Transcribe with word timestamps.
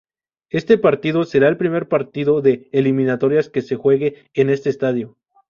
Este 0.49 0.79
partido 0.79 1.25
será 1.25 1.47
el 1.47 1.57
primer 1.57 1.87
partido 1.87 2.41
de 2.41 2.67
eliminatorias 2.71 3.49
que 3.49 3.61
se 3.61 3.75
juegue 3.75 4.23
en 4.33 4.49
este 4.49 4.71
estadio. 4.71 5.15